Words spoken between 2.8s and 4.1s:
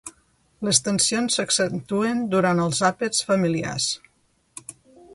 àpats familiars.